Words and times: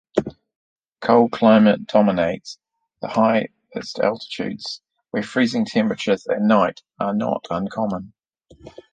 Cold 1.01 1.31
climates 1.31 1.83
dominate 1.93 2.57
the 3.03 3.07
highest 3.07 3.99
altitudes 3.99 4.81
where 5.11 5.21
freezing 5.21 5.63
temperatures 5.63 6.25
at 6.25 6.41
night 6.41 6.81
are 6.99 7.13
not 7.13 7.45
uncommon. 7.51 8.11